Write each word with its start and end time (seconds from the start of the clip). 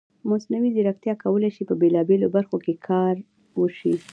مصنوعي 0.29 0.69
ځیرکتیا 0.75 1.13
کولی 1.23 1.49
شي 1.55 1.63
په 1.69 1.75
بېلابېلو 1.81 2.27
برخو 2.35 2.57
کې 2.65 2.73
کار 2.87 3.15
وشي. 3.59 3.95